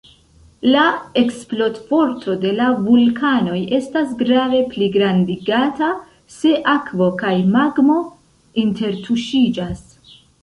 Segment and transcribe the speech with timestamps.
[0.67, 0.83] La
[1.21, 5.89] eksplodforto de la vulkanoj estas grave pligrandigata,
[6.37, 7.99] se akvo kaj magmo
[8.63, 9.85] intertuŝiĝas.